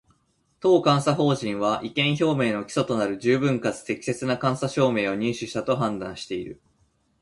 [0.59, 6.59] 当監査法人は、意見表明の基礎となる十分かつ適切な監査証拠を入手したと判断している